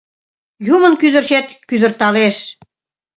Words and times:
Юмын 0.75 0.93
кӱдырчет 1.01 1.45
кӱдырталеш 1.67 2.37